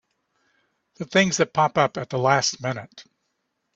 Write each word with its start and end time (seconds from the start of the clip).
The 0.95 1.05
things 1.05 1.37
that 1.37 1.53
pop 1.53 1.77
up 1.77 1.95
at 1.95 2.09
the 2.09 2.17
last 2.17 2.59
minute! 2.59 3.03